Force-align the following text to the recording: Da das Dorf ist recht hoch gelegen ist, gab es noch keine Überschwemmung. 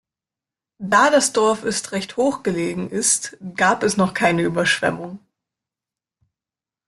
Da 0.79 1.11
das 1.11 1.31
Dorf 1.31 1.63
ist 1.63 1.91
recht 1.91 2.17
hoch 2.17 2.41
gelegen 2.41 2.89
ist, 2.89 3.37
gab 3.53 3.83
es 3.83 3.97
noch 3.97 4.15
keine 4.15 4.41
Überschwemmung. 4.41 5.19